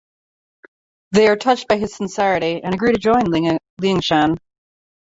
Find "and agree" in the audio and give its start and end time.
2.63-2.91